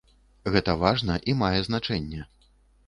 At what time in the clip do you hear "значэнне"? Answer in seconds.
1.69-2.29